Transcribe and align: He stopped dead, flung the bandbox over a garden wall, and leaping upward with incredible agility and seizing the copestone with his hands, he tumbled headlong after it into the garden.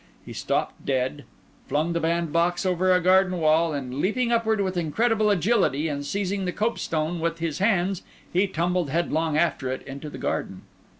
He 0.25 0.33
stopped 0.33 0.83
dead, 0.83 1.25
flung 1.67 1.93
the 1.93 1.99
bandbox 1.99 2.65
over 2.65 2.91
a 2.91 2.99
garden 2.99 3.37
wall, 3.37 3.71
and 3.71 3.93
leaping 4.01 4.31
upward 4.31 4.59
with 4.59 4.75
incredible 4.75 5.29
agility 5.29 5.87
and 5.87 6.03
seizing 6.03 6.45
the 6.45 6.51
copestone 6.51 7.19
with 7.19 7.37
his 7.37 7.59
hands, 7.59 8.01
he 8.33 8.47
tumbled 8.47 8.89
headlong 8.89 9.37
after 9.37 9.69
it 9.71 9.83
into 9.83 10.09
the 10.09 10.17
garden. 10.17 10.63